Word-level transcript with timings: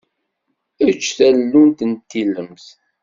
Eǧǧ 0.87 1.03
tallunt 1.17 1.79
d 1.91 2.01
tilemt. 2.09 2.65